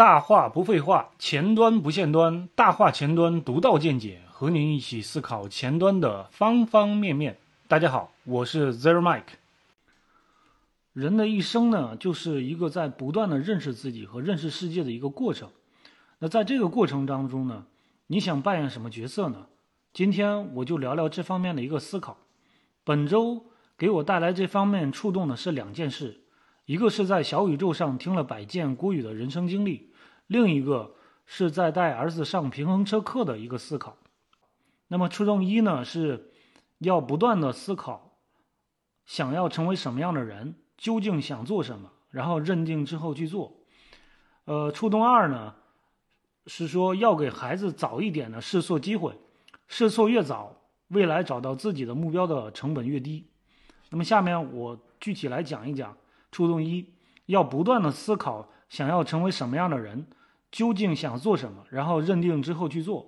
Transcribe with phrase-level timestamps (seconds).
[0.00, 7.36] 大话不废话，前端不限端，大话前端独到见解，和您一起思考前端的方方面面。
[7.68, 9.34] 大家好，我是 Zero Mike。
[10.94, 15.50] 人的一生呢，就是一个在不断的认识自己和认识世界的一个过程。
[16.20, 17.66] 那在这个过程当中呢，
[18.06, 19.48] 你想扮演什么角色呢？
[19.92, 22.16] 今天我就聊聊这方面的一个思考。
[22.84, 23.44] 本周
[23.76, 26.22] 给我带来这方面触动的是两件事，
[26.64, 29.89] 一个是在小宇宙上听了百件郭宇的人生经历。
[30.30, 30.94] 另一个
[31.26, 33.96] 是在带儿子上平衡车课的一个思考。
[34.86, 36.30] 那么初动一呢，是
[36.78, 38.12] 要不断的思考，
[39.06, 43.56] 想要成为什么样的人，究竟想做什么，然后认定之后去做。
[44.44, 45.56] 呃，初衷二呢，
[46.46, 49.18] 是说要给孩子早一点的试错机会，
[49.66, 50.54] 试错越早，
[50.88, 53.26] 未来找到自己的目标的成本越低。
[53.88, 55.96] 那么下面我具体来讲一讲
[56.30, 56.88] 初动一，
[57.26, 60.06] 要不断的思考，想要成为什么样的人。
[60.50, 63.06] 究竟想做什么，然后认定之后去做，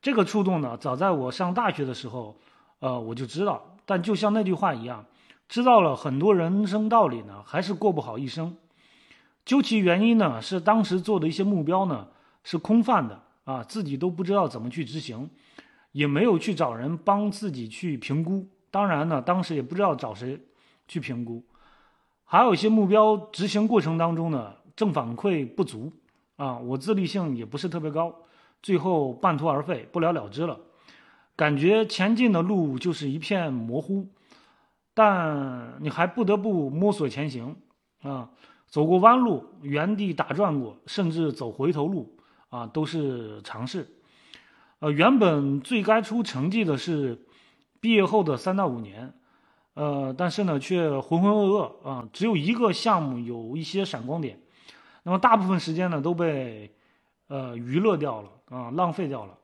[0.00, 0.76] 这个触动呢？
[0.76, 2.36] 早在我上大学的时候，
[2.80, 3.76] 呃，我就知道。
[3.84, 5.04] 但就像那句话一样，
[5.48, 8.56] 知道了很多人生道理呢，还是过不好一生。
[9.44, 12.08] 究其原因呢，是当时做的一些目标呢
[12.44, 15.28] 是空泛的啊，自己都不知道怎么去执行，
[15.90, 18.48] 也没有去找人帮自己去评估。
[18.70, 20.40] 当然呢，当时也不知道找谁
[20.88, 21.44] 去评估。
[22.24, 25.92] 还有一些目标执行过程当中呢，正反馈不足。
[26.36, 28.14] 啊，我自律性也不是特别高，
[28.62, 30.58] 最后半途而废，不了了之了。
[31.36, 34.08] 感觉前进的路就是一片模糊，
[34.94, 37.56] 但你还不得不摸索前行
[38.02, 38.30] 啊。
[38.66, 43.86] 走过弯路，原地打转过，甚至走回头路啊，都是尝试。
[44.78, 47.26] 呃，原本最该出成绩的是
[47.80, 49.12] 毕业后的三到五年，
[49.74, 54.40] 呃，但是呢，却浑浑噩噩啊，只有一个项目有一些闪光点。
[55.04, 56.72] 那么大部分时间呢都被，
[57.28, 59.36] 呃娱乐掉了啊，浪费掉了。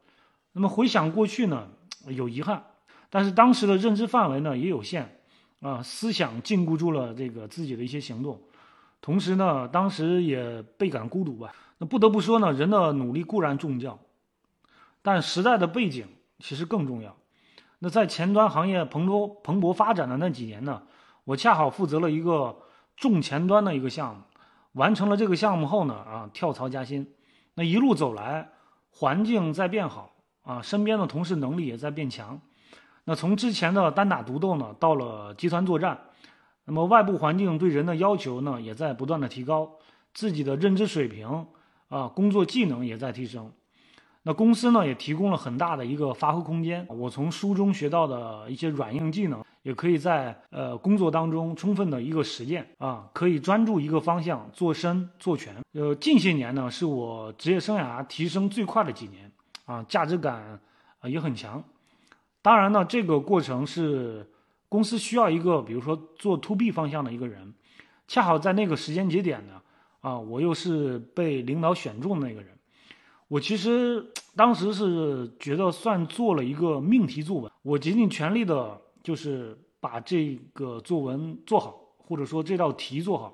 [0.53, 1.69] 那么回想过去呢，
[2.06, 2.65] 有遗憾，
[3.11, 5.21] 但是当时的认知范围呢也有限
[5.60, 8.41] 啊，思想禁锢住了这个自己的一些行动。
[9.00, 11.53] 同时呢，当时也倍感孤独吧。
[11.78, 13.99] 那不得不说呢，人的努力固然重要，
[15.03, 16.06] 但时代的背景
[16.41, 17.16] 其实更重要。
[17.78, 20.83] 那在前端行业蓬勃蓬勃发展的那几年呢，
[21.25, 22.56] 我恰好负责了一个
[22.97, 24.22] 重前端的一个项目。
[24.73, 27.15] 完成了这个项目后呢，啊，跳槽加薪，
[27.55, 28.51] 那一路走来，
[28.91, 30.12] 环境在变好
[30.43, 32.41] 啊，身边的同事能力也在变强，
[33.05, 35.99] 那从之前的单打独斗呢，到了集团作战，
[36.65, 39.73] 那么外部环境对人的要求呢，也在不断的提高，
[40.12, 41.47] 自己的认知水平
[41.89, 43.51] 啊，工作技能也在提升。
[44.25, 46.87] 那公司呢也提供了很大的一个发挥空间。
[46.91, 55.55] 我从书中学到的一些软硬技能，也可以在呃工作当中充分的一个实践啊，可以专注一个方向，做深做全。
[55.75, 59.31] 呃，近些年呢是我职业生涯提升最快的几年
[59.67, 60.59] 啊，价值感
[61.01, 61.62] 啊也很强。
[62.41, 64.27] 当然呢，这个过程是
[64.71, 67.53] 公司需要一个，比如说做 to B 方向的一个人，
[68.07, 69.61] 恰好在那个时间节点呢，
[70.01, 72.57] 啊，我又是被领导选中的那个人。
[73.28, 74.03] 我其实
[74.34, 83.33] 当时是觉得算做了一个命题作文，我竭尽全力的，就是把这个作文做好，或者说这道题做好，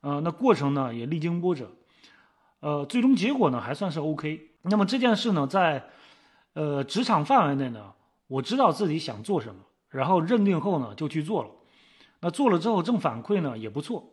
[0.00, 1.70] 呃，那过程呢也历经波折，
[2.58, 4.56] 呃，最终结果呢还算是 OK。
[4.62, 5.88] 那么这件事呢，在
[6.54, 7.92] 呃职场范围内呢，
[8.26, 11.50] 我知道自己想做什么，然后认定后呢就去做了，
[12.18, 14.10] 那做了之后正反馈呢也不错。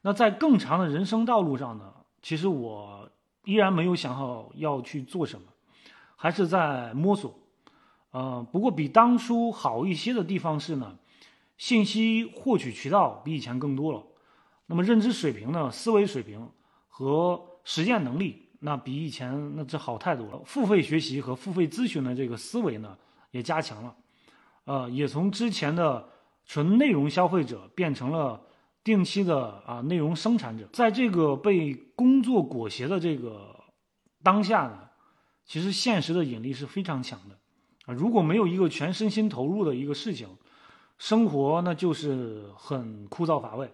[0.00, 3.10] 那在更长的人生道路上呢，其实我。
[3.44, 5.46] 依然没有想好要去做什么，
[6.16, 7.32] 还是在摸索。
[8.16, 10.96] 呃，不过比当初好一些的地方是呢，
[11.58, 14.02] 信息获取渠道比以前更多了。
[14.64, 16.48] 那么认知水平呢，思维水平
[16.88, 20.40] 和实践能力，那比以前那这好太多了。
[20.46, 22.96] 付费学习和付费咨询的这个思维呢，
[23.32, 23.94] 也加强了。
[24.64, 26.08] 呃，也从之前的
[26.46, 28.40] 纯内容消费者变成了。
[28.86, 33.64] 定期的啊，内容生产者，在这个被工作裹挟的这个
[34.22, 34.78] 当下呢，
[35.44, 37.36] 其实现实的引力是非常强的
[37.86, 37.94] 啊。
[37.94, 40.28] 如果没有一个全身心投入的一个事情，
[40.98, 43.72] 生活那就是很枯燥乏味。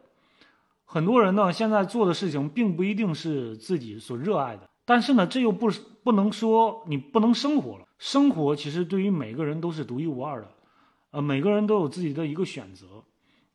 [0.85, 5.71] 很多人呢，现在做的事情并不一定是自己所热爱的，但是呢，这又不
[6.05, 7.87] 不能说你不能生活了。
[7.99, 10.51] 生活其实对于每个人都是独一无二的，
[11.13, 13.05] 呃，每个人都有自己的一个选择。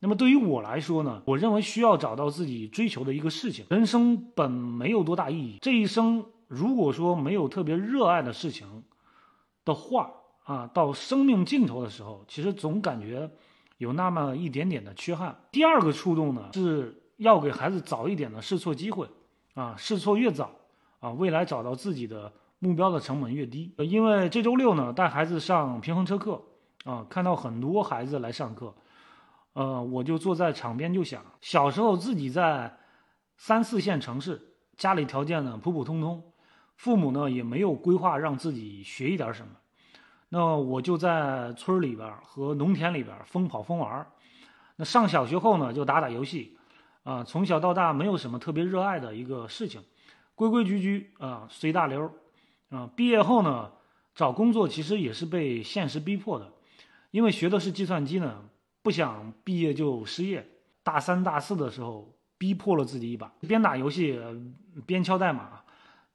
[0.00, 3.66] 那么对于我来说呢，我认为需要找到自己追求的一个事情。
[3.68, 8.84] 人生本没有多大意义，这一生如果说没有特别热爱的事情
[9.64, 10.10] 的话，
[10.48, 13.30] 啊，到生命尽头的时候，其实总感觉
[13.76, 15.38] 有那么一点点的缺憾。
[15.52, 19.06] 第二个触动呢，是要给孩子早一点的试错机会，
[19.52, 20.50] 啊，试错越早
[21.00, 23.74] 啊，未来找到自己的目标的成本越低。
[23.76, 26.42] 因为这周六呢，带孩子上平衡车课
[26.84, 28.74] 啊，看到很多孩子来上课，
[29.52, 32.74] 呃，我就坐在场边就想，小时候自己在
[33.36, 36.32] 三四线城市，家里条件呢普普通通，
[36.76, 39.52] 父母呢也没有规划让自己学一点什么，
[40.30, 44.06] 那我就在村里边和农田里边疯跑疯玩
[44.76, 46.56] 那上小学后呢，就打打游戏。
[47.04, 49.82] 啊，从小到大没有什么特别热爱的一个事情，
[50.34, 52.12] 规规矩矩啊，随大流
[52.68, 52.90] 啊。
[52.94, 53.72] 毕业后呢，
[54.14, 56.52] 找工作其实也是被现实逼迫的，
[57.10, 58.44] 因为学的是计算机呢，
[58.82, 60.46] 不想毕业就失业。
[60.82, 64.20] 大三、大四的时候，逼迫了自己一把，边打游戏
[64.84, 65.62] 边敲代码。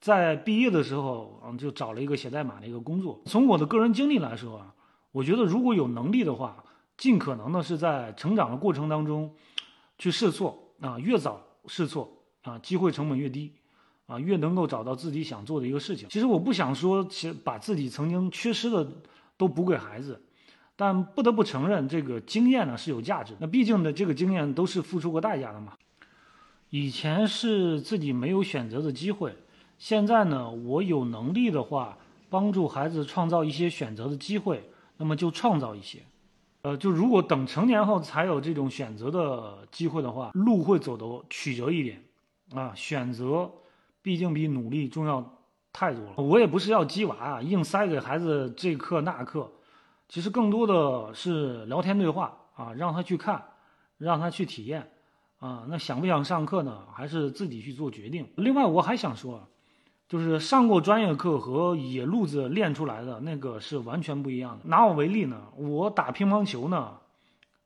[0.03, 3.21] 在毕业的时候，嗯，就找了一个写代码的一个工作。
[3.25, 4.75] 从我的个人经历来说啊，
[5.13, 6.61] 我觉得如果有能力的话，
[6.97, 9.33] 尽可能的是在成长的过程当中
[9.97, 10.59] 去试错。
[10.81, 12.11] 啊，越早试错
[12.41, 13.53] 啊，机会成本越低，
[14.05, 16.09] 啊，越能够找到自己想做的一个事情。
[16.09, 18.85] 其实我不想说，其实把自己曾经缺失的
[19.37, 20.21] 都补给孩子，
[20.75, 23.33] 但不得不承认，这个经验呢是有价值。
[23.39, 25.77] 那毕竟呢，这个经验都是付出过代价的嘛。
[26.69, 29.33] 以前是自己没有选择的机会，
[29.83, 31.97] 现在呢，我有能力的话，
[32.29, 34.63] 帮助孩子创造一些选择的机会，
[34.95, 35.99] 那么就创造一些。
[36.61, 42.01] 呃，就如果等成年后才有这种选择的机会的话，路会走得曲折一点，
[42.55, 43.51] 啊，选择
[44.01, 45.37] 毕竟比努力重要
[45.73, 46.13] 太多了。
[46.15, 49.51] 我也不是要鸡娃，硬塞给孩子这课那课，
[50.07, 53.43] 其实更多的是聊天对话啊，让他去看，
[53.97, 54.89] 让他去体验，
[55.39, 56.83] 啊，那想不想上课呢？
[56.93, 58.25] 还是自己去做决定。
[58.37, 59.45] 另外，我还想说。
[60.13, 64.59] 就是上过专业课和野路子练出来的那个是完全不一样的。
[64.65, 66.99] 拿我为例呢，我打乒乓球呢，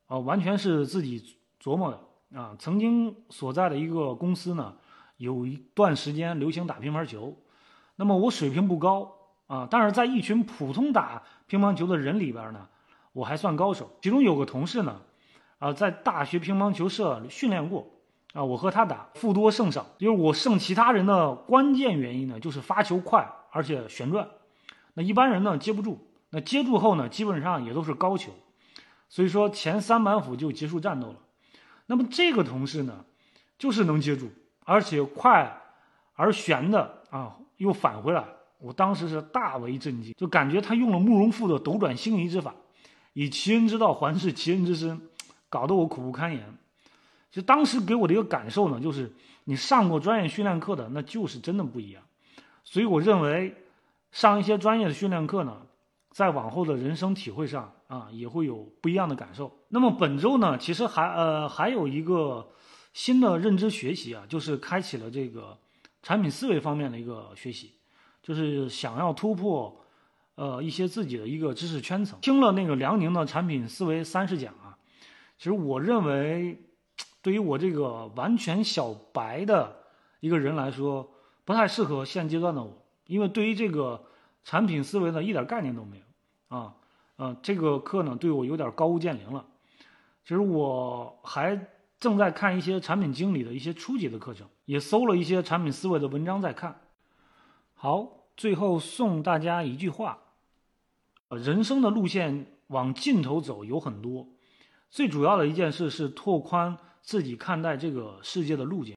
[0.06, 2.56] 啊，完全是自己琢磨的啊。
[2.58, 4.72] 曾经所在的一个公司呢，
[5.18, 7.36] 有一段时间流行打乒乓球，
[7.96, 9.12] 那么我水平不高
[9.46, 12.66] 啊，但是在一群普通打乒乓球的人里边呢，
[13.12, 13.90] 我还算高手。
[14.00, 15.02] 其中有个同事呢，
[15.58, 17.86] 啊，在大学乒乓球社训练过。
[18.38, 24.28] 啊，我和他打，负多胜少，因为我胜其他人的关键原因呢，就是发球快，而且旋转，
[24.94, 28.30] 那一般人呢接不住，那接住后呢，基本上也都是高球，
[29.08, 31.16] 所以说前三板斧就结束战斗了。
[31.86, 33.04] 那么这个同事呢，
[33.58, 34.30] 就是能接住，
[34.64, 35.60] 而且快
[36.14, 38.22] 而旋的啊，又返回来，
[38.60, 42.54] 我当时是大为震惊，就感觉他用了慕容复的斗转星移之法，
[43.14, 45.00] 以其人之道还治其人之身，
[45.48, 46.56] 搞得我苦不堪言。
[47.30, 49.12] 就当时给我的一个感受呢，就是
[49.44, 52.02] 你上过专业训练课的，那就是真的不一样。
[52.64, 53.54] 所以我认为，
[54.12, 55.58] 上一些专业的训练课呢，
[56.10, 59.58] 在往后的人生体会上啊，也会有不一样的感受。
[59.68, 62.48] 那么本周呢，其实还呃还有一个
[62.94, 65.58] 新的认知学习啊，就是开启了这个
[66.02, 67.74] 产品思维方面的一个学习，
[68.22, 69.84] 就是想要突破
[70.34, 72.18] 呃一些自己的一个知识圈层。
[72.22, 74.78] 听了那个辽宁的产品思维三十讲啊，
[75.36, 76.64] 其实我认为。
[77.20, 79.76] 对于我这个完全小白的
[80.20, 81.10] 一个人来说，
[81.44, 84.04] 不太适合现阶段的我，因为对于这个
[84.44, 86.74] 产品思维呢，一点概念都没有啊。
[87.18, 89.44] 嗯，这个课呢，对我有点高屋建瓴了。
[90.22, 91.68] 其实我还
[91.98, 96.80] 正在看一些产品经理的一些初级的课程，也搜了一些产品思维的文章在看。
[97.74, 100.18] 好，最后送大家一句话：
[101.30, 104.28] 人生的路线往尽头走有很多，
[104.88, 106.78] 最主要的一件事是拓宽。
[107.08, 108.94] 自己看待这个世界的路径。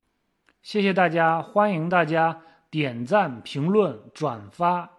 [0.62, 4.90] 谢谢大家，欢迎大家点赞、评论、转发。